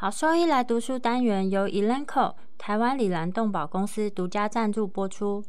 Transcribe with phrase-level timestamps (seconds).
[0.00, 5.44] 好兽医来读书单元由 Elanco 台湾里兰动保公司独家赞助播出。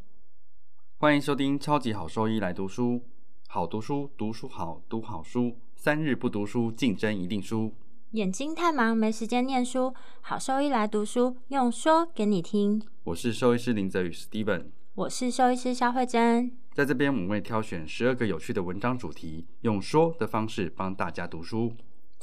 [0.98, 3.02] 欢迎收听超级好兽医来读书，
[3.48, 7.74] 好读书，读书好，读好书，三日不读书，竞争一定输。
[8.10, 12.86] 眼睛太忙没时间念书，好兽医来读书，用说给你听。
[13.06, 14.66] 我是兽医师林泽宇 Steven，
[14.96, 16.52] 我是兽医师肖慧珍。
[16.74, 21.72] 在这边我们会挑选十二个有趣的文章主题，用说的方式帮大家读书。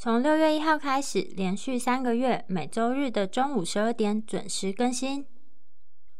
[0.01, 5.25] 从六月一号开始，连续三个月，每周日的中午十二点准时更新。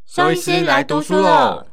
[0.06, 1.66] 兽医师来读书喽！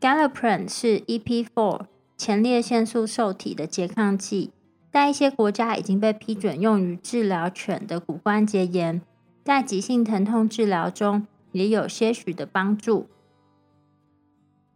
[0.00, 1.86] Galliprant 是 EP4。
[2.16, 4.52] 前列腺素受体的拮抗剂，
[4.90, 9.00] 在一些国家已经被批准用于治疗犬的骨关节炎，
[9.44, 13.08] 在急性疼痛治疗中也有些许的帮助。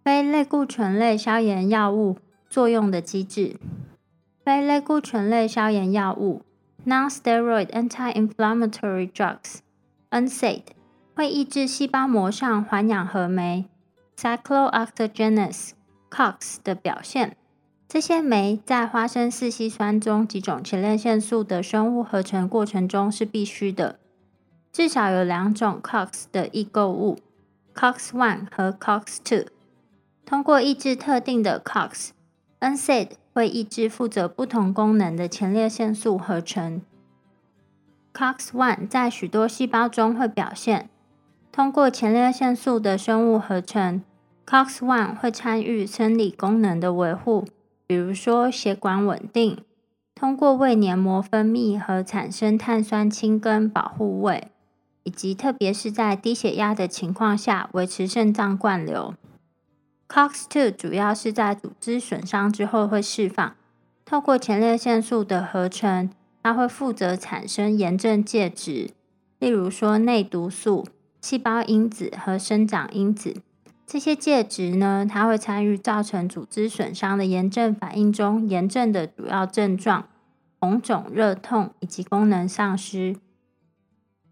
[0.03, 3.57] 非类固醇类消炎药物作用的机制，
[4.45, 6.43] 非类固醇类消炎药物
[6.87, 10.63] （Non-steroid anti-inflammatory drugs，NSAID）
[11.17, 13.67] 会抑制细胞膜上环氧合酶
[14.17, 15.71] （cyclooxygenase）。
[16.11, 17.37] COX 的表现，
[17.95, 24.01] 这些酶在花生四烯酸中几种前列腺素的生物合成过程中是必须的。
[24.73, 27.21] 至少有两种 COX 的异构物
[27.73, 29.45] ，COX one 和 COX two。
[30.27, 36.83] 通过抑制特定的 COX，NSAID 会抑制负责不同功能的前列腺素合成。
[38.13, 40.91] COX one 在许多细胞中会表现，
[41.53, 44.03] 通过前列腺素的生物合成。
[44.45, 47.47] COX one 会参与生理功能的维护，
[47.87, 49.59] 比如说血管稳定，
[50.15, 54.49] 通过胃黏膜分泌和产生碳酸氢根保护胃，
[55.03, 59.15] 以及特别是在低血压的情况下维持肾脏灌流。
[60.09, 63.55] COX two 主要是在组织损伤之后会释放，
[64.05, 66.11] 透过前列腺素的合成，
[66.43, 68.91] 它会负责产生炎症介质，
[69.39, 70.87] 例如说内毒素、
[71.21, 73.37] 细胞因子和生长因子。
[73.87, 80.09] 这些介质呢，它会参与造成组织损伤的炎症反应中，炎症的主要症状
[80.59, 83.17] 红肿、热痛以及功能丧失。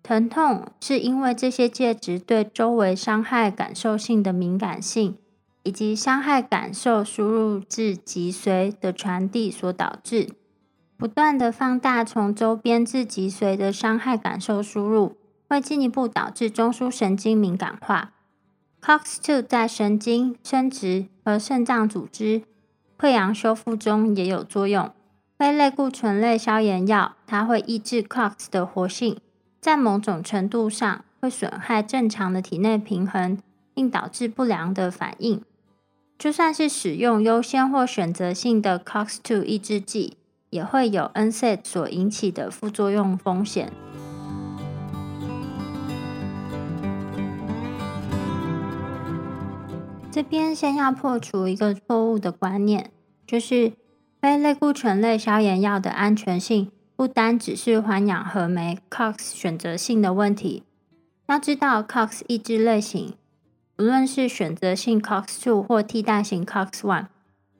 [0.02, 5.16] 疼痛是因为这些介质对周围伤害感受性的敏感性，
[5.62, 10.30] 以及伤害感受输入至脊髓的传递所导致。
[10.96, 15.16] 不断的放大从周边至脊髓的伤害感受输入，
[15.48, 18.12] 会进一步导致中枢神经敏感化。
[18.84, 22.42] COX-2 在神经、生殖和肾脏组织
[22.98, 24.90] 溃疡修复中也有作用。
[25.38, 29.18] 非类固醇类消炎药，它会抑制 COX 的活性，
[29.60, 33.38] 在某种程度上会损害正常的体内平衡，
[33.72, 35.40] 并导致不良的反应。
[36.18, 40.16] 就算是使用优先或选择性的 COX-2 抑制剂，
[40.50, 43.72] 也会有 NSAID 所引起的副作用风险。
[50.12, 52.90] 这边先要破除一个错误的观念，
[53.26, 53.72] 就是
[54.20, 60.64] 非类固醇类消炎药的安全性不单只是环氧合酶 COX 选择性的问题。
[61.28, 63.14] 要知道 COX 抑制类型，
[63.78, 67.06] 无论是选择性 COX two 或替代型 COX one，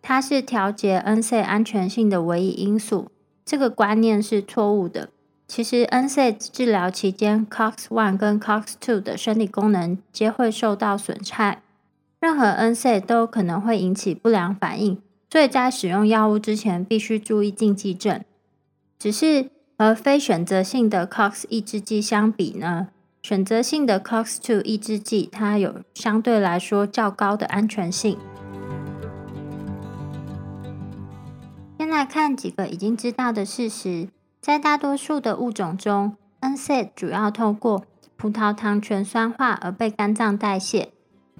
[0.02, 3.10] 它是调节 NC 安全性的唯一因素。
[3.46, 5.08] 这个观念是错误的。
[5.48, 11.61] 其实 NC 治疗期间，COX-1 跟 COX-2 的生理功能皆会受到损害。
[12.22, 18.22] 任何 NSA 都可能会引起不良反应，所以在使用药物之前必须注意禁忌症。
[18.96, 22.86] 只是和非选择性的 COX 抑制剂相比呢，
[23.24, 28.16] 选择性的 COX-2 抑制剂它有相对来说较高的安全性。
[31.76, 34.06] 先来看几个已经知道的事实，
[34.40, 37.84] 在大多数的物种中，NSA 主要透过
[38.16, 40.90] 葡萄糖醛酸化而被肝脏代谢。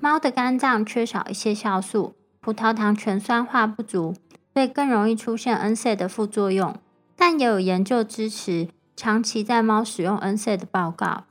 [0.02, 4.16] 猫的肝脏缺少一些酵素，葡萄糖醛酸化不足，
[4.52, 6.75] 所以更容易出现 NSAID 的副作用。
[7.14, 8.66] 但也有研究支持
[8.96, 11.22] 长期在猫使用 NSAID 的报告。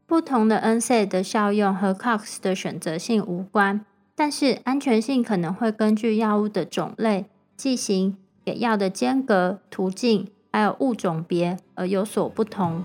[0.07, 3.85] 不同的 n s a 的效用和 COX 的选择性无关，
[4.15, 7.25] 但是安全性可能会根据药物的种类、
[7.55, 12.83] 剂型、给药的间隔、途径，还有物种别而有所不同。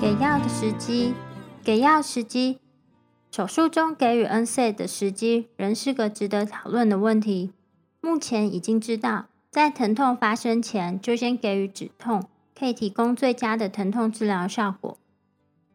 [0.00, 1.12] 给药的时机，
[1.62, 2.58] 给药时机，
[3.30, 7.52] 手术中给予 n s a 的时机仍是个值得讨论的问题。
[8.00, 12.24] 目前已经知道，在疼痛发生前就先给予止痛，
[12.58, 14.96] 可以提供最佳的疼痛治疗效果。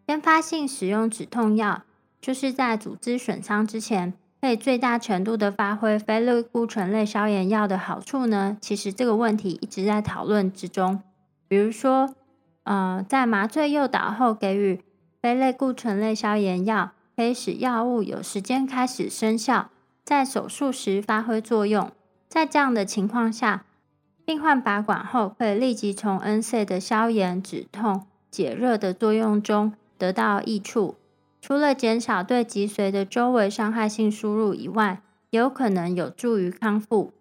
[0.08, 1.84] 先发性使用止痛药，
[2.20, 8.58] 就是在组织损伤之前，可以最大程度的发挥非类固醇类消炎药的好处呢？
[8.60, 11.04] 其实这个问题一直在讨论之中，
[11.48, 12.16] 比如说。
[12.66, 14.82] 呃，在麻醉诱导后给予
[15.22, 19.70] 非类固醇类消炎药，可以使药物有时间开始生效，
[20.04, 21.92] 在手术时发挥作用。
[22.28, 23.66] 在这样的情况下，
[24.26, 30.96] 病患拔管后可以立即从 NSAID 的消炎、止痛、解热的作用中得到益处。
[31.40, 37.14] 除了减少对脊髓的周围伤害性输入以外，也有可能有助于康复。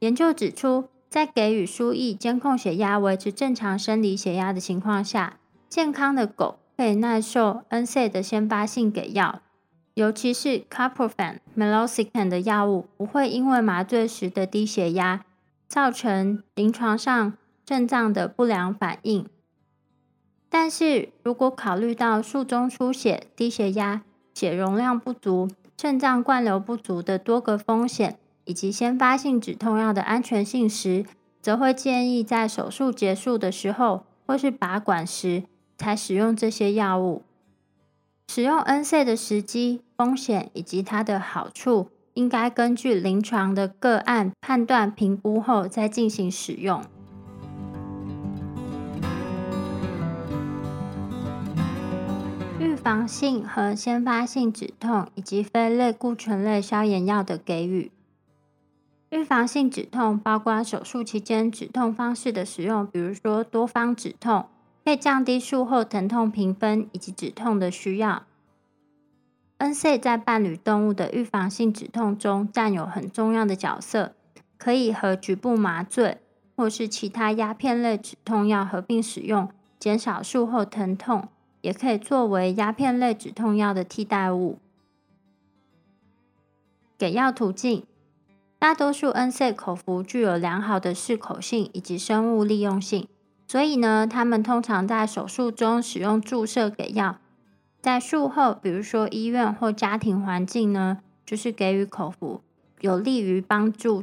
[0.00, 0.88] 研究指出。
[1.14, 5.38] 在给予输液、监控血压、维持正常生理血压的情况下，
[5.68, 9.40] 健康的狗可以耐受 NSAID 的先发性给药，
[9.94, 15.24] 尤其是 Carprofen、Meloxicam 的药物，不会因为麻醉时的低血压
[15.68, 17.34] 造成临床上
[17.64, 19.24] 肾脏的不良反应。
[20.48, 24.02] 但是如果考虑到术中出血、低血压、
[24.34, 25.48] 血容量不足、
[25.80, 31.04] 肾脏灌流不足的多个风险，以及先发性止痛药的安全性时，
[31.40, 35.44] 则会建议在手术结束的时候或是拔管时
[35.76, 37.22] 才使用这些药物。
[38.28, 46.82] 使用 NCA 的时机、风险以及它的好处，应该根据临床的个案判断评估后再进行使用。
[52.58, 57.90] 预防性和先发性止痛以及非类固醇类消炎药的给予。
[59.14, 64.48] 预防性止痛包括手术期间止痛方式的使用，比如说多方止痛，
[64.84, 68.24] 可以降低术后疼痛评分以及止痛的需要。
[69.60, 74.16] nca 在伴侣动物的预防性止痛中占有很重要的角色，
[74.58, 76.18] 可以和局部麻醉
[76.56, 81.28] 或是其他鸦片类止痛药合并使用，减少术后疼痛，
[81.60, 84.58] 也可以作为鸦片类止痛药的替代物。
[86.98, 87.84] 给药途径。
[88.64, 93.06] 大多数 NCA 口服具有良好的适口性以及生物利用性，
[93.46, 97.18] 所以呢，他们通常在手术中使用注射给药，
[97.82, 102.40] 在术后，比如说医院或家庭环境呢，就是给予口服，
[102.80, 104.02] 有利于帮助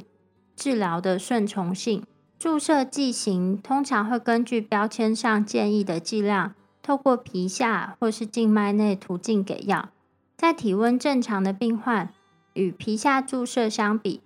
[0.56, 2.04] 治疗的顺从性。
[2.38, 6.54] 注射剂型通常会根据标签上建议的剂量，
[6.84, 9.90] 透过皮下或是静脉内途径给药。
[10.38, 12.14] 在体温正常的病患
[12.54, 14.22] 与皮下注射相比，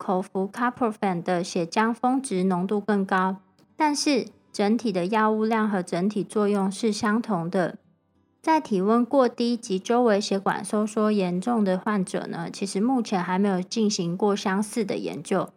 [0.00, 3.36] 口服 Carprofen 的血浆峰值浓度更高，
[3.76, 7.76] 但是整体的药物量和整体作用是相同的。
[8.40, 15.50] 在体温过低及周围血管收缩严重的患者呢，其实目前还没有进行过相似的研究。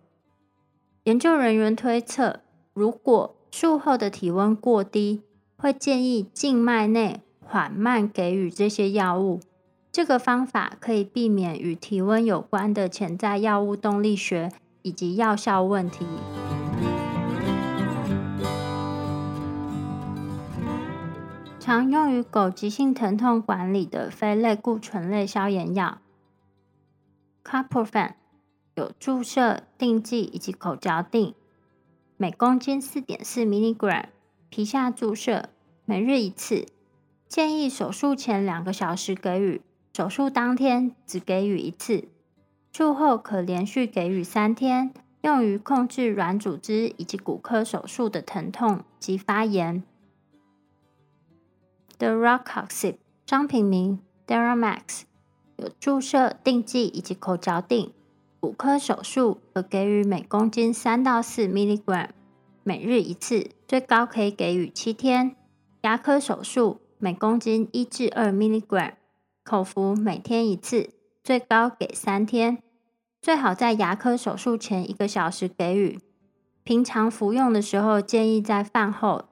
[1.06, 2.42] 研究人员推测，
[2.74, 5.22] 如果术后的体温过低，
[5.56, 9.40] 会建议静脉内缓慢给予这些药物。
[9.94, 16.08] 这个方法可以避免与体温有关的潜在药物动力学以及药效问题。
[21.60, 26.00] 常用于狗急性疼痛管理的非类固醇类消炎药
[27.46, 28.14] Carprofen
[28.74, 31.36] 有注射、定剂以及口嚼定，
[32.18, 34.06] 每公斤四点四 mg，
[34.50, 35.50] 皮下注射，
[35.86, 36.66] 每日一次，
[37.28, 39.62] 建议手术前两个小时给予。
[39.96, 42.08] 手术当天只给予一次，
[42.72, 49.84] 术后可连续给予三天，用于控制软组织以及骨科手术的疼痛及发炎。
[52.00, 52.96] The Rockoxib
[53.28, 55.04] 商品名 Deramax
[55.58, 57.94] 有注射、定剂以及口嚼定，
[58.40, 62.10] 骨科手术可给予每公斤三到四 milligram，
[62.64, 65.36] 每日一次，最高可以给予七天。
[65.84, 68.94] 牙科手术每公斤一至二 milligram。
[69.44, 72.64] 口服每天一次，最高给三天，
[73.22, 76.00] 最好在牙科手术前一个小时给予。
[76.64, 79.26] 平常服用的时候，建议在饭后。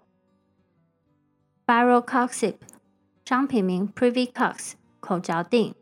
[1.65, 2.57] b a r o c o x i b
[3.23, 5.73] 商品名 Privicox，口嚼定，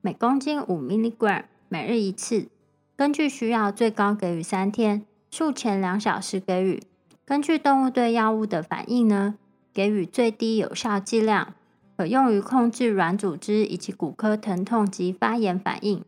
[0.00, 2.48] 每公斤五 milligram，每日一次，
[2.96, 6.82] 根据需要最高给予三天，术前两小时给予。
[7.26, 9.34] 根据动物对药物的反应呢，
[9.74, 11.52] 给予最低有效剂量。
[11.98, 16.04] 可用于控制软组织以及骨科疼痛及发炎反应。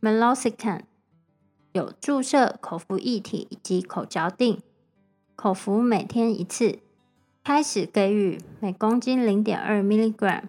[0.00, 0.82] Meloxicam
[1.72, 4.62] 有注射、口服液体以及口嚼定，
[5.34, 6.78] 口服每天一次，
[7.42, 10.44] 开始给予每公斤零点二 milligram，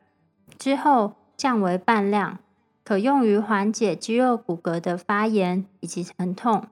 [0.60, 2.38] 之后降为半量，
[2.84, 6.68] 可用于缓解肌肉骨骼的发炎以及疼痛。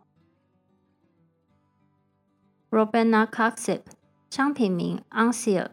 [2.69, 3.81] Robenacoxib
[4.29, 5.69] 商品名 Ancil。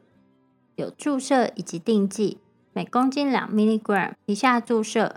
[0.77, 2.39] 有注射以及定剂，
[2.73, 5.17] 每公斤两 milligram，皮下注射。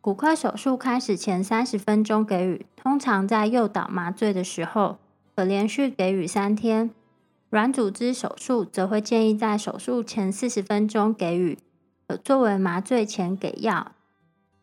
[0.00, 4.98] 骨科手术开始前三十分钟给予，通常在诱导麻醉的时候，
[5.34, 6.90] 可连续给予三天。
[7.48, 11.56] 软组织手术则会建议在手术前四十分钟给予，
[12.06, 13.92] 可作为麻醉前给药。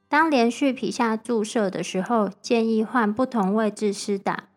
[0.09, 4.49] 当连续皮下注射的时候，建议换不同位置施打，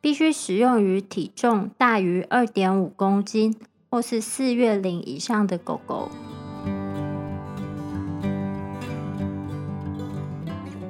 [0.00, 3.54] 必须使用于体重大于二点五公斤。
[3.94, 6.10] 或是四月龄以上的狗狗，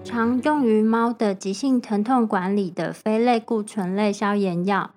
[0.03, 4.95] 常用于猫的急性疼痛管理的非类固醇类消炎药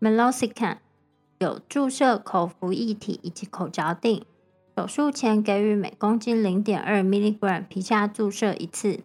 [0.00, 0.78] Meloxicam，
[1.38, 4.24] 有注射、口服液体以及口嚼定。
[4.76, 8.98] 手术前给予每公斤零点二 milligram 皮下注射一次，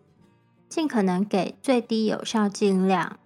[0.67, 3.19] 尽可能给最低有效剂量。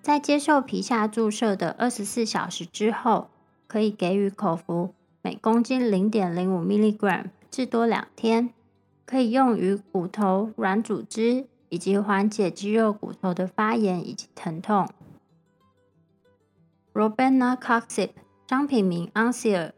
[0.00, 3.31] 在接受皮下注射的二十四小时之后。
[3.72, 8.52] 可以给予口服，每公斤零点零五 milligram，至多两天，
[9.06, 14.86] 可以用于骨头软组织以及缓解肌肉骨头的发炎以及疼痛。
[16.92, 18.10] Robenacoxib
[18.46, 19.72] 商品名 Ancil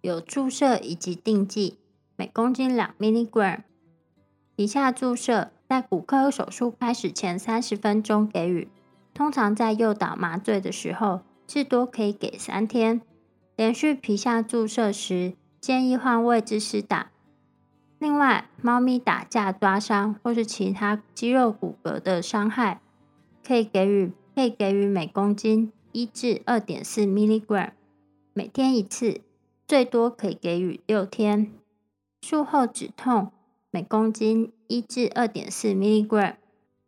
[0.00, 1.78] 有注射以及定剂，
[2.14, 3.62] 每公斤两 milligram。
[4.54, 8.68] 以下注射，在骨科手术开始前三十分钟给予，
[9.12, 13.02] 通常在诱导麻醉的时候，至多可以给三天。
[13.56, 17.12] 连续皮下注射时，建议换位置施打。
[17.98, 22.80] 另外，猫咪打架抓伤或是其他肌肉骨骼的伤害，
[23.46, 27.70] 可以给予可以给予每公斤一至二点四 milligram，
[28.32, 29.20] 每天一次，
[29.66, 31.52] 最多可以给予六天。
[32.20, 33.30] 术后止痛，
[33.70, 36.34] 每公斤一至二点四 milligram，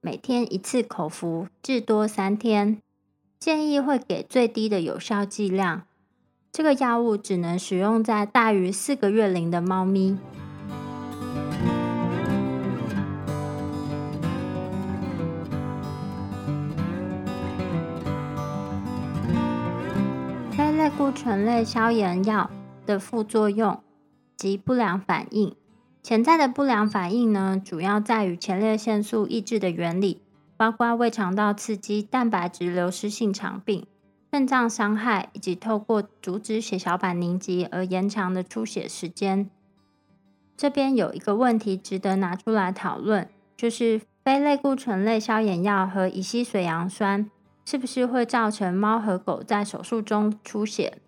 [0.01, 2.83] 每天一次口服，至多三天。
[3.39, 5.87] 建议会给最低的有效剂量。
[6.57, 10.17] 这个药物只能使用在大于四个月龄的猫咪。
[20.57, 22.51] 非类固醇类消炎药
[22.87, 23.79] 的副作用
[24.35, 25.55] 及不良反应，
[26.03, 30.23] 潜在的不良反应呢，主要在于前列腺素抑制的原理，
[30.57, 33.87] 包括胃肠道刺激、蛋白质流失性肠病。
[34.33, 39.49] 肾脏伤害以及透过阻止血小板凝集而延长的出血时间。
[40.56, 47.30] 这边有一个问题值得拿出来讨论，就是非类固醇类消炎药和乙烯水杨酸
[47.64, 50.99] 是不是会造成猫和狗在手术中出血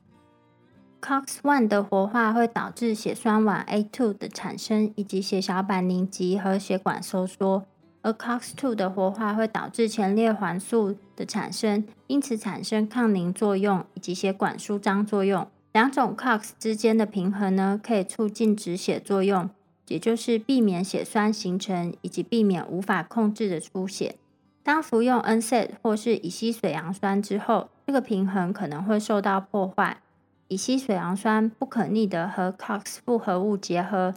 [1.00, 7.62] ？COX-1 的活化会导致血栓烷 A2 的产生，以及血小板凝集和血管收缩；
[8.02, 15.47] 而 COX-2 的活化会导致前列环素的产生，因此产生抗凝作用以及血管舒张作用。
[15.73, 19.50] 两种 COX 之间的平衡呢，可以促进止血作用。
[19.88, 24.17] 也就是避免血栓形成，以及避免无法控制的出血。
[24.62, 30.02] 当服用 NSAID 或是乙烯水杨酸之后，这个平衡可能会受到破坏。
[30.49, 34.12] 乙烯水杨酸不可逆的和 COX 复合物结合，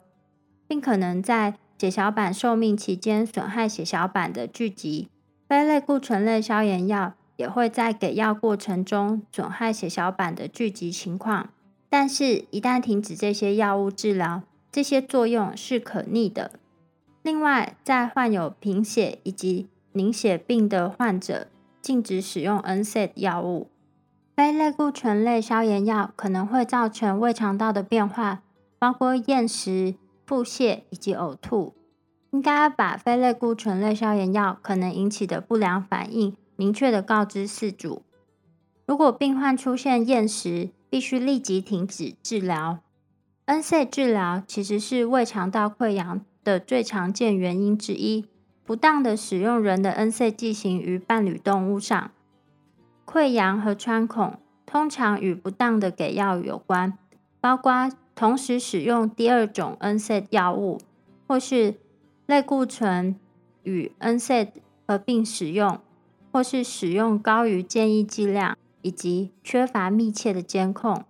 [0.68, 5.10] 并可能在血小板寿命期间损害血小板的聚集。
[5.50, 11.50] 非类固醇类消炎药也会在给药过程中损害血小板的聚集情况，
[11.90, 16.52] 但是，一旦停止这些药物治疗，这些作用是可逆的。
[17.24, 21.48] 另外，在患有贫血以及凝血病的患者，
[21.82, 23.72] 禁止使用 NSAID 药物。
[24.36, 28.44] 非类固醇类消炎药可能会造成胃肠道的变化，
[28.78, 29.96] 包括厌食、
[30.32, 31.76] 腹泻以及呕吐。
[32.30, 38.04] 应该把非类固醇类消炎药可能引起的不良反应明确的告知饲主。
[38.86, 42.80] 如果病患出现厌食，必须立即停止治疗。
[43.44, 48.26] N C 治疗其实是胃肠道溃疡的最常见原因之一。
[48.64, 52.12] 不当的使用人的 N C 剂型于伴侣动物上，
[53.06, 56.98] 溃疡和穿孔通常与不当的给药有关，
[57.42, 57.90] 包括
[58.22, 60.80] 同时使用第二种 NSAID 药物，
[61.28, 61.78] 或是
[62.28, 63.16] 类固醇
[63.64, 64.50] 与 NSAID
[64.86, 65.80] 合并使用，
[66.32, 71.04] 或是使用高于建议剂量，以及缺乏密切的监控。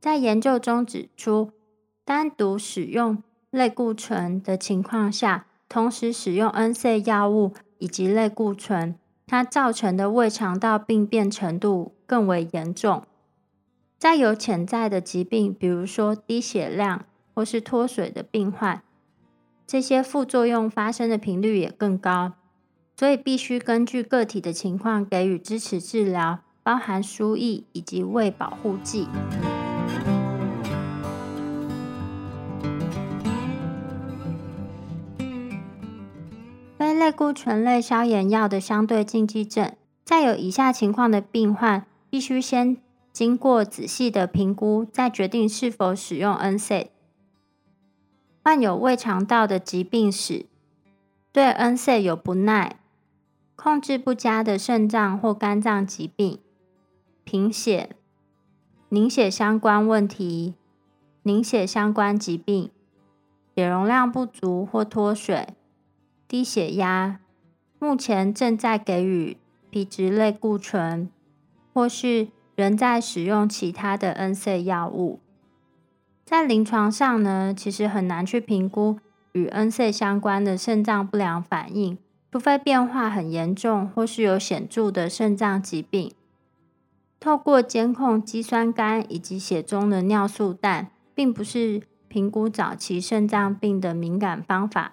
[0.00, 1.50] 在研究中指出。
[2.06, 8.94] 单独使用类固醇的情况下，同时使用 NSAID 药物以及类固醇，
[9.26, 13.02] 它造成的胃肠道病变程度更为严重。
[13.98, 17.04] 在有潜在的疾病，比如说低血量
[17.34, 18.82] 或是脱水的病患，
[19.66, 22.32] 这些副作用发生的频率也更高。
[22.96, 29.08] 所以必须根据个体的情况给予支持治疗，包含输液以及胃保护剂。
[36.78, 42.76] 非类固醇类消炎药的相对禁忌症，在有以下情况的病患，必须先
[43.14, 46.88] 经过仔细的评估，再决定是否使用 NSAID。
[48.42, 50.46] 患有胃肠道的疾病史，
[51.30, 52.80] 对 NSAID 有不耐、
[53.54, 56.40] 控制不佳的肾脏或肝脏疾病、
[57.22, 57.90] 贫血、
[58.88, 60.54] 凝血相关问题、
[61.22, 62.68] 凝血相关疾病、
[63.54, 65.50] 血容量不足或脱水。
[66.26, 67.20] 低血压，
[67.78, 69.36] 目前正在给予
[69.70, 71.08] 皮质类固醇，
[71.72, 75.20] 或是仍在使用其他的 N-C 药物。
[76.24, 78.98] 在临床上呢，其实很难去评估
[79.32, 81.98] 与 N-C 相关的肾脏不良反应，
[82.32, 86.12] 除非变化很严重或是有显著的肾脏疾病。
[87.20, 94.92] 透过监控肌酸酐以及血中的尿素氮，并不是评估早期肾脏病的敏感方法。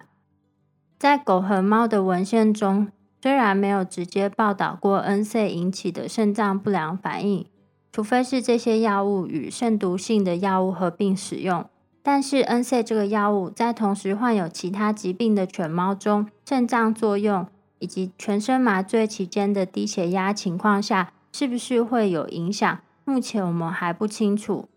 [0.97, 2.87] 在狗和猫的文献中，
[3.21, 7.45] 虽然没有直接报道过 N-C 引起的肾脏不良反应，
[7.91, 11.65] 除非是这些药物与肾毒性的药物合并使用。
[12.01, 17.45] 但是 N C 这个药物在同时患有其他疾病的犬猫中，肾脏作用
[17.79, 22.79] 以及全身麻醉期间的低血压情况下，是不是会有影响？
[23.05, 24.67] 目前我们还不清楚。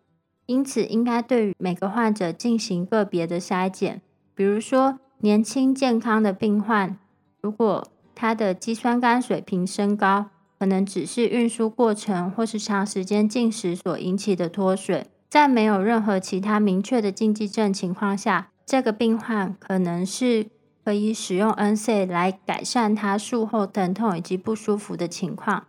[0.46, 4.02] 因此，应该对于每个患者进行个别的筛检，
[4.34, 4.98] 比如说。
[5.20, 6.98] 年轻健康的病患，
[7.40, 10.26] 如果他的肌酸酐水平升高，
[10.58, 20.46] 可能只是运输过程或是长时间进食所引起的脱水，在没有任何其他明确的禁忌症情况下，这个病患可能是
[20.84, 25.64] 可以使用 N-C 来改善他术后疼痛以及不舒服的情况。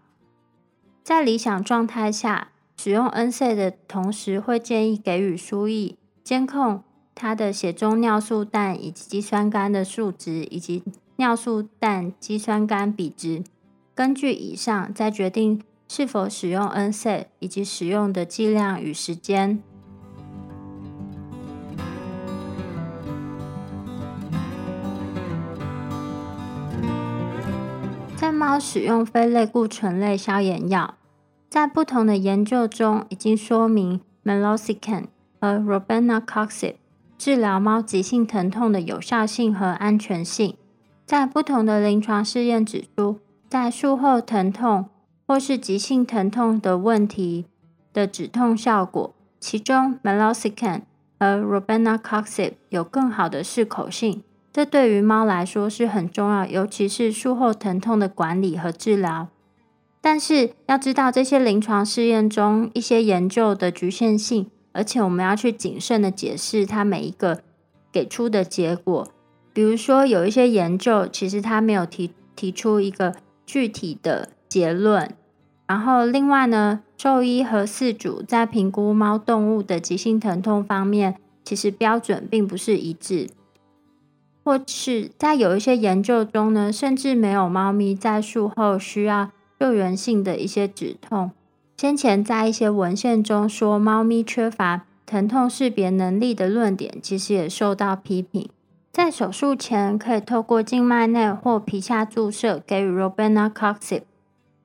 [1.04, 6.84] 在理想状态下，使用 N-C 的同时，会建议给予输液监控。
[7.18, 10.84] 他的血中尿素氮以及肌酸酐的数值，以及
[11.16, 13.42] 尿素氮肌酸酐比值，
[13.96, 19.64] 根据以上再决定是否使用 NSA 以及使用的剂量与时间。
[28.18, 30.96] 在猫使用非类固醇类消炎药，
[31.50, 35.06] 在不同的研究中已经说明 Meloxicam
[35.40, 36.76] 和 Robenacoxib。
[37.18, 40.58] 治疗猫急性疼痛的有效性和安全性。
[41.06, 43.20] 在不同的临床试验指出，
[43.56, 44.88] 在术后疼痛
[45.26, 47.46] 或是急性疼痛的问题
[47.94, 50.82] 的止痛效果，其中 Meloxicam
[51.18, 54.22] 和 Robenacoxib 有更好的适口性。
[54.52, 59.30] 这对于猫来说是很重要，尤其是术后疼痛的管理和治疗。
[60.02, 67.40] 但是要知道这些临床试验中一些研究的局限性，而且我们要去谨慎的解释它每一个
[67.90, 69.08] 给出的结果。
[69.54, 73.16] 比如说，有一些研究其实它没有提提出一个
[73.46, 75.14] 具体的结论。
[75.68, 83.30] 然后另外呢，兽医和饲主在评估猫动物的急性疼痛方面，其实标准并不是一致。
[84.44, 91.32] 或是在有一些研究中呢，甚至没有猫咪在术后需要救援性的一些止痛。
[91.78, 98.48] 先前在一些文献中说猫咪缺乏疼痛识别能力的论点，其实也受到批评。
[98.96, 104.04] 在手术前，可以透过静脉内或皮下注射给予 Robenacoxib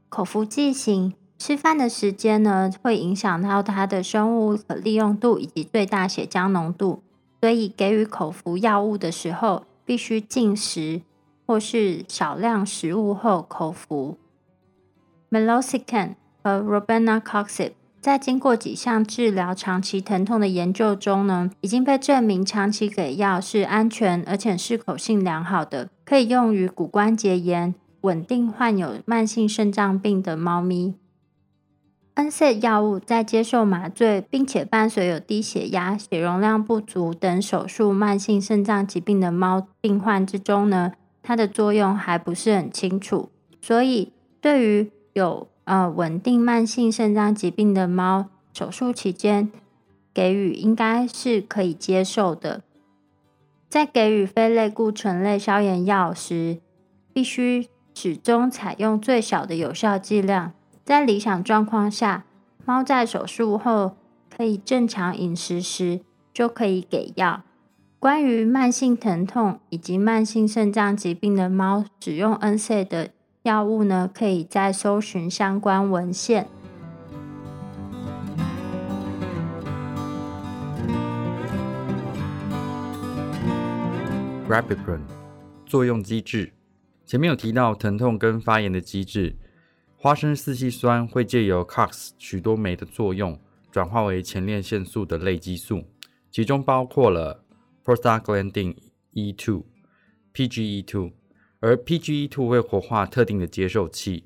[0.09, 1.15] 口服剂型。
[1.37, 7.03] 吃饭的时间呢，会影响到它的生物可利用度以及最大血浆浓度，
[7.41, 9.65] 所以给予口服药物的时候。
[9.85, 11.03] 必须进食
[11.45, 14.17] 或是少量食物后口服。
[15.33, 16.15] Meloxicam
[16.45, 30.95] 和 Robenacoxib 在经过几项治疗长期疼痛的研究中呢，已经被证明长期给药是安全而且适口性良好的，可以用于骨关节炎、稳定患有慢性肾脏病的猫咪。
[32.15, 43.29] N C 药物在接受麻醉，并且伴随有低血压、血容量不足等手术慢性肾脏疾病的猫病患之中呢，它的作用还不是很清楚。
[43.61, 49.51] 所以，对于有呃稳定慢性肾脏疾病的猫，手术期间
[50.13, 52.63] 给予应该是可以接受的。
[53.69, 56.59] 在给予非类固醇类消炎药时，
[57.13, 60.53] 必须始终采用最小的有效剂量。
[60.85, 62.25] 在理想状况下，
[62.65, 63.97] 猫在手术后
[64.37, 66.01] 可以正常饮食时，
[66.35, 67.43] 就可以给药。
[68.01, 73.11] 关于慢性疼痛以及慢性肾脏疾病的猫使用 NSA 的
[73.51, 74.09] 药物呢？
[74.15, 76.47] 可以再搜寻相关文献。
[84.49, 85.03] r a p i p r i n
[85.67, 86.53] 作用机制，
[87.05, 89.35] 前面有提到疼痛跟发炎的机制。
[89.97, 93.37] 花生四烯酸会借由 COX 许多酶的作用，
[93.73, 95.83] 转化为前列腺素的类激素，
[96.31, 97.43] 其中包括了
[97.85, 98.77] prostaglandin
[99.13, 99.65] E2、
[100.33, 101.13] PGE2，
[101.61, 104.25] 而 PGE2 会活化特定的接受器，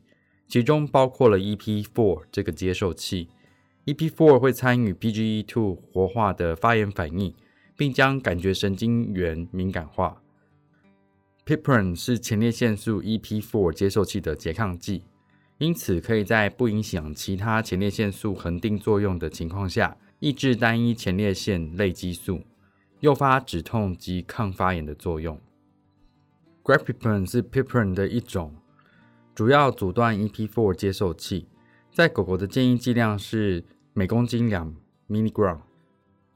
[0.48, 3.28] 其中包括了 EP4 这个接受器。
[3.86, 7.34] EP4 会参与 PGE2 活化的发炎反应，
[7.76, 10.22] 并将感觉神经元敏感化。
[11.44, 15.02] Piprin 是前列腺素 EP4 接受器的拮抗剂。
[15.58, 22.40] 因此，可以在不影响其他前列腺素恒定作用的情况下，抑制单一前列腺类激素，
[23.00, 25.38] 诱发止痛及抗发炎的作用。
[26.64, 28.54] Grapipren 是 Pipren 的一种，
[29.34, 31.46] 主要阻断 EP4 接受器。
[31.92, 34.74] 在狗狗的建议剂量是每公斤两
[35.06, 35.58] milligram，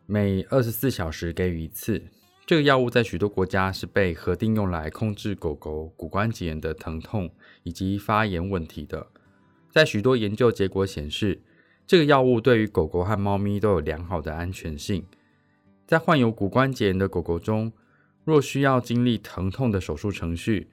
[0.04, 2.02] 每二十四小时给予一次。
[2.44, 7.30] 这个药物在许多国家是被核定用来控制狗狗骨关节炎的疼痛
[7.62, 9.06] 以及发炎问题的。
[9.70, 11.40] 在许多研究结果显示，
[11.86, 15.06] 这个药物对于狗狗和猫咪都有良好的安全性。
[15.86, 17.72] 在患有骨关节炎的狗狗中，
[18.28, 20.68] 若需要经历疼痛的手术程序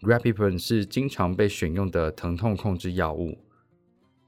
[0.00, 3.36] ，Grapipren 是经常被选用的疼痛控制药物。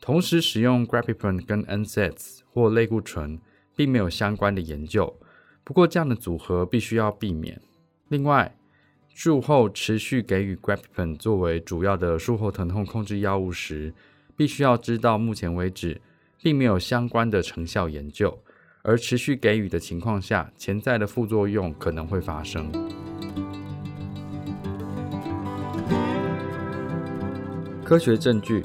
[0.00, 3.38] 同时使用 Grapipren 跟 NSAIDs 或类固醇，
[3.76, 5.16] 并没有相关的研究。
[5.62, 7.62] 不过，这样的组合必须要避免。
[8.08, 8.56] 另外，
[9.14, 13.94] 术后持续给予 Grapipren 作为主要的术后疼痛控制药物时，
[14.36, 16.00] 必须要知道，目前为止
[16.42, 18.42] 并没有相关的成效研究，
[18.82, 22.70] 而持续给予的情况下，潜在的副作用可能会发生。
[27.84, 28.64] 科学证据，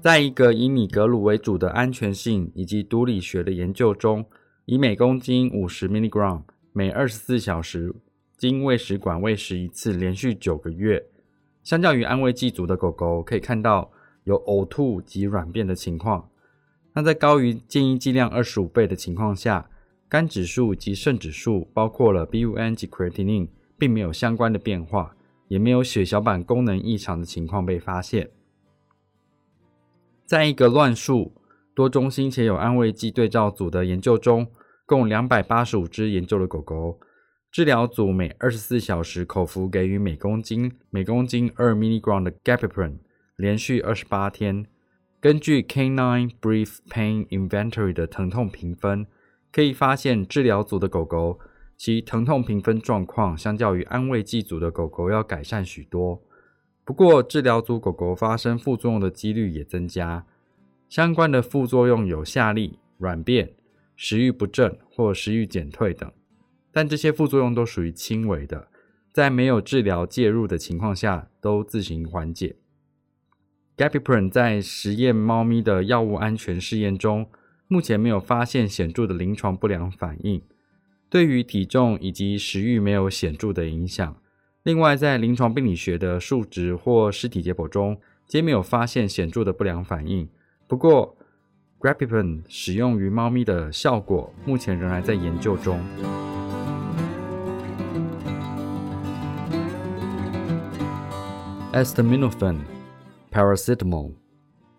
[0.00, 4.24] 在一个以米格鲁为主的安全性以及毒理学的研究中。
[4.64, 6.42] 以每公斤五十 milligram，
[6.72, 7.92] 每二十四小时
[8.36, 11.04] 经喂食管喂食一次，连续九个月，
[11.64, 13.90] 相较于安慰剂组的狗狗，可以看到
[14.22, 16.28] 有呕吐及软便的情况。
[16.94, 19.70] 那在高于建议剂量二十五倍的情况下，
[20.08, 25.16] 肝指数及肾指数，包括了 BUN 及 creatinine，并没有相关的变化，
[25.48, 28.30] 也没有血小板功能异常的情况被发现。
[30.26, 31.32] 在一个乱数。
[31.74, 34.46] 多中心且有安慰剂对照组的研究中，
[34.84, 37.00] 共两百八十五只研究的狗狗，
[37.50, 42.98] 治疗组每二十四小时口服给予每公斤每公斤二 milligram 的 gabapentin，
[43.36, 44.66] 连续二十八天。
[45.22, 49.06] 根据 Canine Brief Pain Inventory 的疼痛评分，
[49.52, 51.38] 可以发现治疗组的狗狗
[51.76, 56.20] 其疼痛评分状况相较于安慰剂组的狗狗要改善许多。
[56.84, 60.26] 不过，治疗组狗狗发生副作用的几率也增加。
[60.88, 63.52] 相关的副作用有下痢、软便、
[63.94, 66.10] 食欲不振或食欲减退等。
[66.72, 68.66] 但这些副作用都属于轻微的，
[69.12, 72.56] 在没有治疗介入的情况下都自行缓解。
[73.82, 77.26] G a p i p r i n 在实验猫咪的药物安全试验中，
[77.66, 80.40] 目前没有发现显著的临床不良反应，
[81.10, 84.16] 对于体重以及食欲没有显著的影响。
[84.62, 90.28] 另外，在临床病理学的数值或尸体解剖中，皆没有发现显著的不良反应。
[90.68, 91.16] 不过
[91.80, 95.80] g a p i p r i n 使用于猫咪的效果目前仍然在研究中。
[101.72, 102.58] Estaminophen
[103.32, 104.12] Paracetamol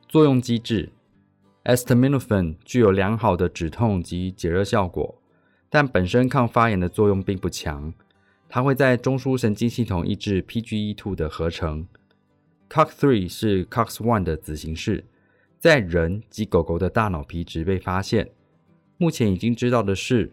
[0.08, 0.92] 作用机制。
[1.64, 5.20] Acetaminophen 具有良好的止痛及解热效果，
[5.72, 7.92] 但本身抗发炎的作用并不强。
[8.48, 11.88] 它会在中枢神经系统抑制 PGE2 的合成。
[12.70, 15.04] COX3 是 COX1 的子形式，
[15.60, 18.30] 在人及狗狗的大脑皮质被发现。
[18.98, 20.32] 目前已经知道的是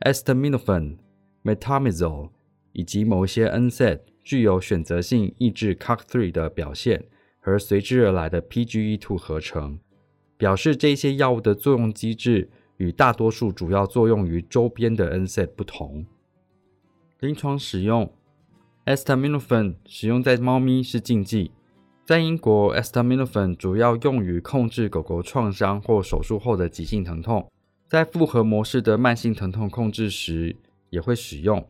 [0.00, 0.96] ，Acetaminophen、
[1.44, 2.30] Metamizole
[2.72, 4.00] 以及某一些 NSAID。
[4.22, 7.06] 具有选择性抑制 COX3 的表现
[7.48, 9.78] 而随之而来的 PGE2 合成，
[10.36, 16.04] 表示这些药物的作用机制与大多数主要作用于周边的 NSAID 不同。
[17.20, 18.12] 临床使用
[18.84, 21.52] ，Estaminophen 使用在猫咪是禁忌。
[22.04, 27.50] 在英国，Estaminophen 主要用于控制狗狗创伤或手术后的急性疼痛，
[27.86, 30.54] 在复合模式的慢性疼痛控制时
[30.90, 31.66] 也会使用。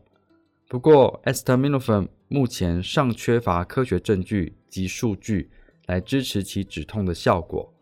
[0.67, 5.49] 不过，Estaminophen 目前尚缺乏科学证据及数据
[5.89, 7.73] 来支持其止痛的效果。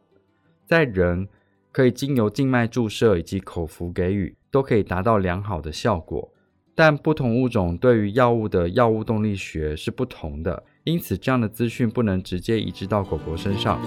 [0.66, 1.28] 在人，
[1.74, 6.34] 可以经由静脉注射以及口服给予，都可以达到良好的效果。
[6.74, 13.78] 但不同物种对于药物的药物动力学是不同的，因此这样的资讯不能直接移植到狗狗身上。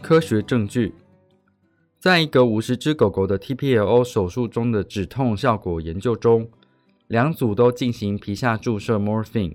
[0.00, 0.94] 科学证据。
[1.98, 6.48] 在一个五十只狗狗的 TPLO 手术中的止痛效果研究中，
[7.08, 9.54] 两组都进行皮下注射 morphine，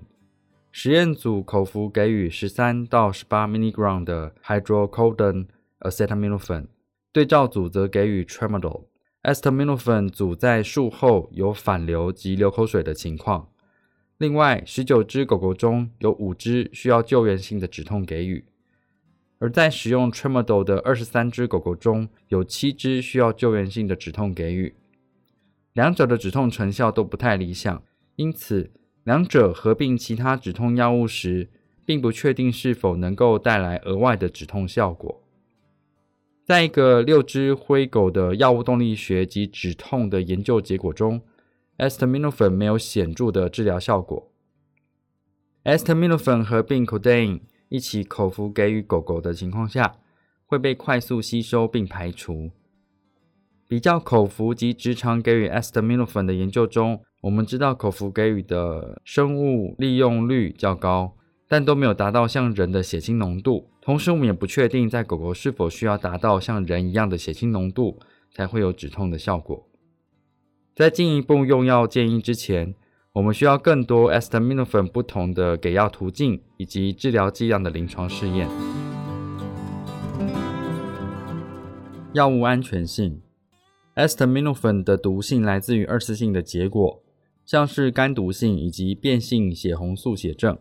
[0.72, 5.46] 实验组口服给予十三到十八 milligram 的 hydrocodone
[5.80, 6.66] acetaminophen，
[7.12, 8.84] 对照组则给予 tramadol。
[9.22, 13.48] acetaminophen 组在术后有反流及流口水的情况。
[14.16, 18.44] 另外，十九只狗狗中有五只需要救援性的止痛给予。
[19.38, 24.74] 而在使用 Tramadol 的二十三只狗狗中，有七只需要救援性的止痛给予，
[25.72, 27.82] 两者的止痛成效都不太理想，
[28.16, 28.70] 因此
[29.04, 31.48] 两者合并其他止痛药物时，
[31.84, 35.22] 并不确定是否能够带来额外的止痛效果。
[36.44, 41.22] 在一个六只灰狗的药物动力学及止痛的研究结果中
[41.78, 44.30] ，Acetaminophen 没有显著的治疗效果。
[45.64, 47.40] Acetaminophen 合并 Codeine。
[47.72, 49.94] 一起口服给予狗狗的情况下，
[50.44, 52.50] 会被快速吸收并排除。
[53.68, 61.14] 比较口服及直肠给予 acetaminophen 的研究中，我们知道口服给予的生物利用率较高，
[61.48, 63.68] 但都没有达到像人的血清浓度。
[63.80, 67.98] 同时，我们也不确定在狗狗是否需要达到像人一样的血清浓度
[68.30, 69.66] 才会有止痛的效果。
[70.74, 72.74] 在进一步用药建议之前。
[73.12, 78.48] 我们需要更多 acetaminophen 不同的给药途径以及治疗剂量的临床试验。
[82.12, 83.20] 药物安全性
[83.96, 87.02] ，acetaminophen 的毒性来自于二次性的结果，
[87.50, 90.56] 像是肝毒性以及变性血红素血症。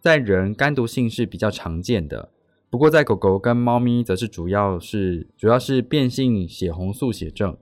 [0.00, 2.30] 在人，肝毒性是比较常见的，
[2.70, 7.54] 不过在狗狗跟猫咪则是主要是主要是变性血红素血症。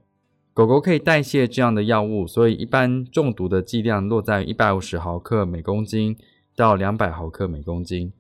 [0.55, 6.17] 狗狗可以代谢这样的药物，所以一般中毒的剂量落在一百五十毫克每公斤
[6.55, 8.13] 到两百毫克每公斤。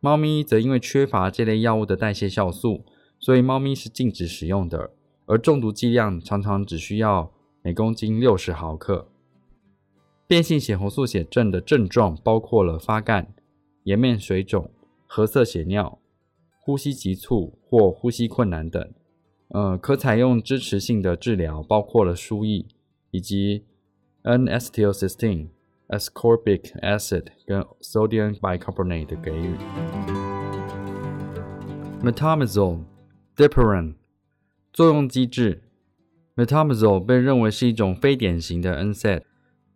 [0.00, 2.84] 猫咪则因为缺乏这类药物的代谢酵素，
[3.18, 4.90] 所以猫咪是禁止使用的。
[5.24, 9.06] 而中毒剂量常常只需要每公斤六十毫克。
[10.30, 13.34] 变性血红素血症的症状包括了发干、
[13.82, 14.70] 颜面水肿、
[15.04, 15.98] 褐色血尿、
[16.60, 18.94] 呼吸急促或呼吸困难等。
[19.48, 22.64] 呃，可采用支持性的治疗，包括了输液
[23.10, 23.64] 以及
[24.22, 25.48] N-acetylcysteine、
[25.88, 29.56] ascorbic acid 跟 sodium bicarbonate 的给予。
[32.04, 32.84] Metamizole、
[33.34, 33.96] Dipiron
[34.72, 35.64] 作用机制
[36.36, 39.22] metamizole 被认为是一种非典型的 NSAID，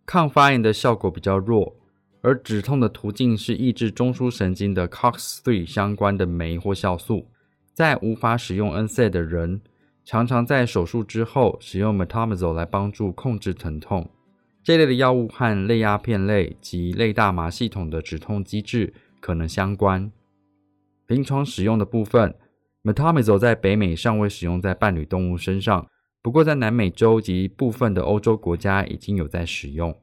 [0.05, 1.75] 抗发炎的效果比较弱，
[2.21, 7.27] 而止痛的途径是抑制中枢神经的 COX-3 相关的酶或酵素。
[7.73, 9.61] 在无法使用 NSAID 的人，
[10.03, 14.09] 常常在手术之后使用 metamizole 来帮助控制疼痛。
[14.63, 20.11] 这类的药物和类鸦片类及类大麻系统的止痛机制可能相关。
[21.07, 22.33] 临床使用的部分
[22.83, 25.85] ，metamizole 在北美尚未使用在伴侣动物身上，
[26.25, 29.95] 不过在南美洲及部分的欧洲国家已经有在使用。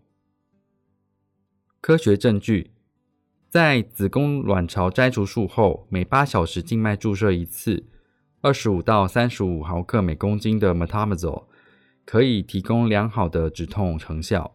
[1.80, 2.70] 科学证据。
[3.48, 7.86] 在子宫卵巢摘除术后，每八小时静脉注射一次，
[8.40, 11.46] 二十五到三十五毫克每公斤的 metamizole
[12.04, 14.54] 可以提供良好的止痛成效。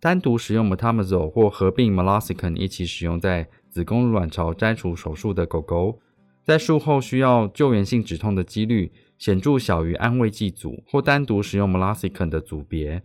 [0.00, 6.00] 单独使用 metamizole 或合并 meloxicam 一起使用在子宫卵巢摘除手术的狗狗，
[6.42, 13.02] 在术后需要救援性止痛的几率显著小于安慰剂组或单独使用 meloxicam 的组别。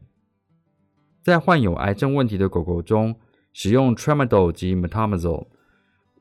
[1.22, 3.20] 在患有癌症问题的狗狗中，
[3.52, 5.48] 使用 tramadol 及 metamizole，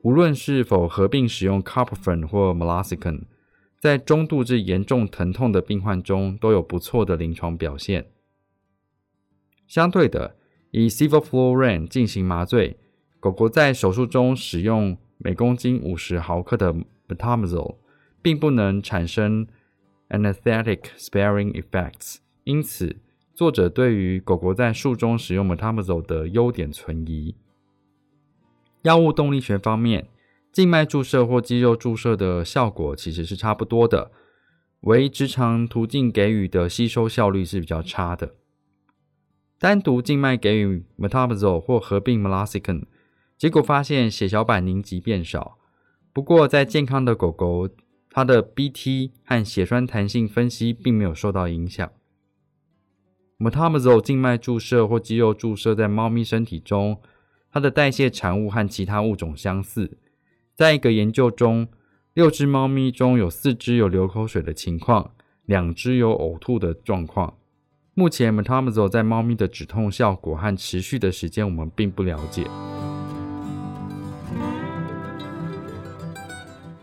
[0.01, 3.21] 无论是否合并使用 carprofen 或 meloxicam，
[3.79, 8.07] 在中度至严重疼痛的病患中都有不错的临床表现。
[9.65, 10.35] 相对的，
[10.71, 12.77] 以 sevoflurane 进行麻醉，
[13.21, 16.75] 狗狗在手术中使用每公斤五十毫克的
[17.07, 17.77] metamizole，
[18.21, 19.47] 并不能产生
[20.09, 22.97] anesthetic sparing effects，因此。
[23.33, 27.35] 作者对于狗狗在术中使用 metamizole 的优点存疑。
[28.83, 30.07] 药物动力学方面，
[30.53, 34.11] 静脉注射或肌肉注射的效果其实是差不多的，
[34.81, 38.35] 唯直肠途径给予的吸收效率是比较差的。
[39.59, 42.83] 单独静脉给予 metamizole 或合并 meloxicam，
[43.37, 45.57] 结果发现血小板凝集变少。
[46.13, 47.67] 不过在健康的狗狗，
[48.15, 51.91] 它的 BT 和血栓弹性分析并没有受到影响。
[53.37, 57.01] metamizole 静脉注射或肌肉注射在猫咪身体中，
[57.51, 59.97] 它的代谢产物和其他物种相似。
[60.55, 61.67] 在一个研究中，
[62.13, 65.11] 六只猫咪中有四只有流口水的情况，
[65.43, 67.33] 两只有呕吐的状况。
[67.93, 72.47] 目前 metamizole 在猫咪的止痛效果和持续的时间，我们并不了解。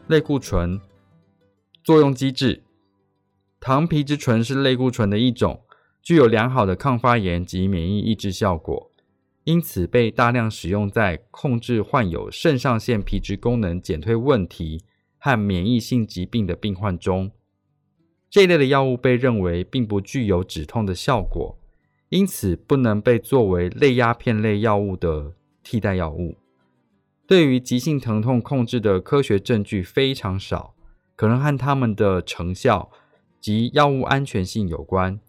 [0.08, 0.78] 类固醇
[1.82, 2.62] 作用机制，
[3.58, 5.62] 糖皮质醇是类固醇的一种。
[6.02, 8.90] 具有良好的抗发炎及免疫抑制效果，
[9.44, 14.82] 因此被大量使用在控制患有肾上腺皮质功能减退问题
[15.18, 17.30] 和免疫性疾病的病患中。
[18.28, 21.56] 这类的药物被认为并不具有止痛的效果，
[22.08, 26.36] 因此不能被作为类鸦片类药物的替代药物。
[27.28, 30.74] 对于急性疼痛控制的科学证据非常少，
[31.22, 32.90] 可能和它们的成效
[33.40, 35.20] 及药物安全性有关。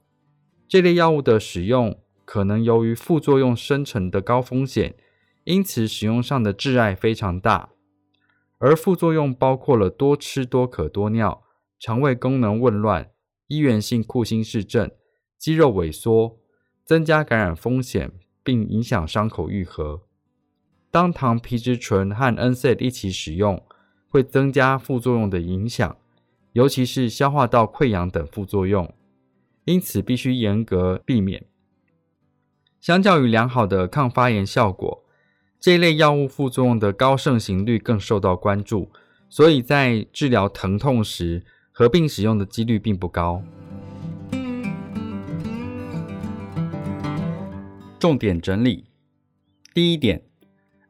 [0.68, 4.96] 这类药物的使用可能由于副作用生成的高风险，
[5.44, 7.70] 因此使用上的挚爱非常大。
[8.58, 11.44] 而副作用包括了多吃多渴多尿、
[11.80, 13.12] 肠胃功能紊乱、
[13.46, 14.90] 医源性库欣氏症、
[15.38, 16.40] 肌肉萎缩、
[16.84, 18.12] 增加感染风险，
[18.44, 20.02] 并影响伤口愈合。
[20.90, 23.62] 当糖皮质醇和 NSAID 一起使用，
[24.14, 25.98] 会增加副作用的影响，
[26.52, 28.94] 尤其是消化道溃疡等副作用。
[29.66, 31.44] 因此，必须严格避免。
[32.80, 35.04] 相较于良好的抗发炎效果，
[35.60, 38.92] 这一类药物副作用的高盛行率更受到关注，
[39.30, 43.42] 所以在治疗疼痛时合并使用的几率并不高。
[47.98, 48.86] 重点整理：
[49.74, 50.22] 第一点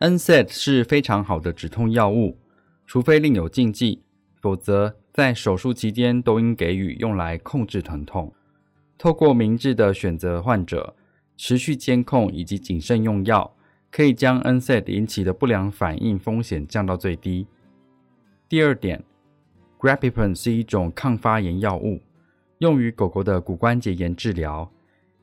[0.02, 2.40] ，NSAID 是非常好的止痛药物，
[2.86, 4.02] 除非另有禁忌，
[4.42, 8.34] 否则在手术期间都应给予用来控制疼痛。
[8.98, 10.96] 透过明智的选择患者、
[11.36, 13.56] 持续监控以及谨慎用药，
[13.92, 17.48] 可以将 NSAID 引起的不良反应风险降到最低。
[18.48, 19.04] 第二点
[19.80, 22.02] g r a p i p e n 是一种抗发炎药物，
[22.60, 24.72] 用于狗狗的骨关节炎治疗，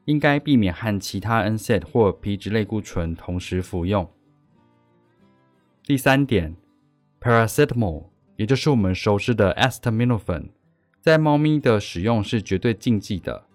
[0.05, 4.09] 应该避免和其他 NSAID 或皮质类固醇同时服用。
[5.85, 6.55] 第三点
[7.21, 8.07] ，Paracetamol，
[8.37, 10.49] 也就是我们熟知的 Acetaminophen，
[11.01, 13.47] 在猫咪的使用是绝对禁忌的。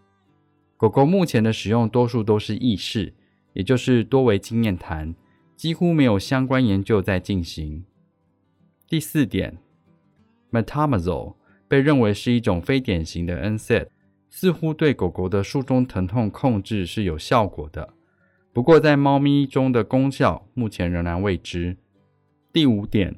[0.78, 3.14] 狗狗目前的使用多数都是意识，
[3.54, 5.16] 也就是多为经验谈，
[5.56, 7.86] 几乎没有相关研究在进行。
[8.88, 9.58] 第四点
[10.52, 11.36] ，metamizole
[11.68, 13.88] 被认为是一种非典型的 NSAID，
[14.30, 17.94] 似乎对狗狗的术中疼痛控制是有效果的，
[18.54, 21.78] 不过在猫咪中的功效目前仍然未知。
[22.52, 23.16] 第五点，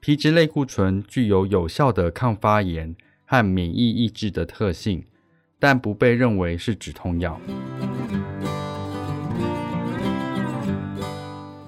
[0.00, 2.96] 皮质类固醇具有有效的抗发炎
[3.26, 5.04] 和免疫抑制的特性。
[5.62, 7.38] 但不被认为是止痛药。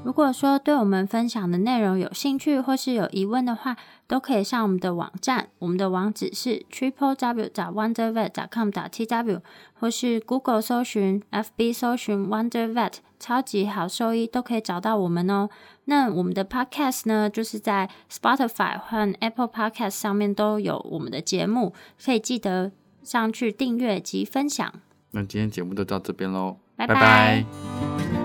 [0.03, 3.76] 如果说对我们分享的内容有兴趣或是有疑问的话，
[4.07, 9.43] 都可以上我们的网站，我们的网址是 triple w 打 wonder vet 打 com 打 t w，
[9.74, 15.49] 或是 Google 搜寻、FB 搜寻 Wonder Vet 超级好兽医，都可以找到我们哦。
[15.85, 21.73] 那我们的 Podcast 呢，就是在 Spotify 和 Apple Podcast 上面都有我们的节目，
[22.05, 22.73] 可以记得
[23.05, 24.75] 上去订阅及分享。
[25.12, 28.22] 那今天节目就到这边喽，拜拜拜